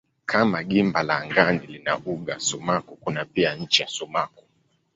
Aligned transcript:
Kama 0.25 0.63
gimba 0.63 1.03
la 1.03 1.17
angani 1.17 1.67
lina 1.67 1.97
uga 2.05 2.39
sumaku 2.39 2.91
kuna 3.01 3.21
pia 3.33 3.55
ncha 3.55 3.85
sumaku. 3.87 4.43